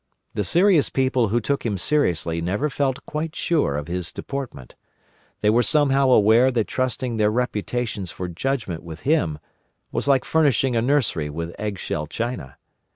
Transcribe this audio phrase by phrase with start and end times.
[0.33, 4.73] The serious people who took him seriously never felt quite sure of his deportment;
[5.41, 9.37] they were somehow aware that trusting their reputations for judgment with him
[9.91, 12.57] was like furnishing a nursery with eggshell china.